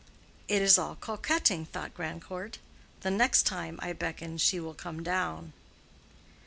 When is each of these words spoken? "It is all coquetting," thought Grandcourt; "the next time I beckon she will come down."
"It 0.47 0.63
is 0.63 0.79
all 0.79 0.95
coquetting," 0.95 1.67
thought 1.67 1.93
Grandcourt; 1.93 2.57
"the 3.01 3.11
next 3.11 3.43
time 3.43 3.77
I 3.83 3.93
beckon 3.93 4.39
she 4.39 4.59
will 4.59 4.73
come 4.73 5.03
down." 5.03 5.53